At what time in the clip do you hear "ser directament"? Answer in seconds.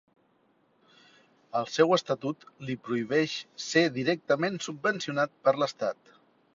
3.69-4.61